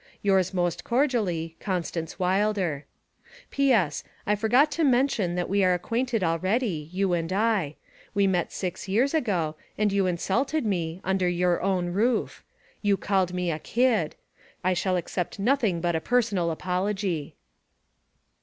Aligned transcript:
'Yours 0.23 0.51
most 0.51 0.83
cordially, 0.83 1.55
'CONSTANCE 1.59 2.17
WILDER.' 2.17 2.85
'P.S. 3.51 4.03
I 4.25 4.33
forgot 4.33 4.71
to 4.71 4.83
mention 4.83 5.35
that 5.35 5.47
we 5.47 5.63
are 5.63 5.75
acquainted 5.75 6.23
already, 6.23 6.89
you 6.91 7.13
and 7.13 7.31
I. 7.31 7.75
We 8.15 8.25
met 8.25 8.51
six 8.51 8.87
years 8.87 9.13
ago, 9.13 9.57
and 9.77 9.93
you 9.93 10.07
insulted 10.07 10.65
me 10.65 11.01
under 11.03 11.29
your 11.29 11.61
own 11.61 11.89
roof. 11.89 12.43
You 12.81 12.97
called 12.97 13.31
me 13.35 13.51
a 13.51 13.59
kid. 13.59 14.15
I 14.63 14.73
shall 14.73 14.95
accept 14.95 15.37
nothing 15.37 15.81
but 15.81 15.95
a 15.95 16.01
personal 16.01 16.49
apology.' 16.49 17.35